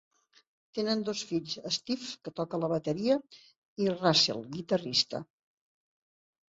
Tenen 0.77 1.03
dos 1.09 1.21
fills, 1.31 1.53
Steve, 1.77 2.09
que 2.23 2.35
toca 2.41 2.63
la 2.63 2.71
bateria, 2.73 3.21
i 3.85 3.95
Russell, 4.01 4.43
guitarrista. 4.59 5.23